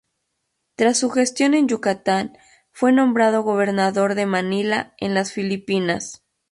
Tras 0.73 0.97
su 0.97 1.11
gestión 1.11 1.53
en 1.53 1.67
Yucatán 1.67 2.35
fue 2.71 2.91
nombrado 2.91 3.43
gobernador 3.43 4.15
de 4.15 4.25
Manila, 4.25 4.95
en 4.97 5.13
las 5.13 5.31
Filipinas. 5.31 6.23